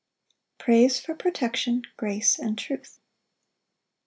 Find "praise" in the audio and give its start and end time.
0.57-0.99